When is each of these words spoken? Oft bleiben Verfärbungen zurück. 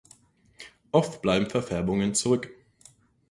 Oft 0.91 1.21
bleiben 1.21 1.47
Verfärbungen 1.47 2.15
zurück. 2.15 2.49